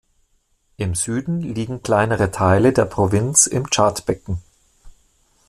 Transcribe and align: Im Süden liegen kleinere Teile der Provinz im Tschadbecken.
Im 0.77 0.95
Süden 0.95 1.41
liegen 1.41 1.83
kleinere 1.83 2.31
Teile 2.31 2.73
der 2.73 2.85
Provinz 2.85 3.45
im 3.45 3.69
Tschadbecken. 3.69 4.41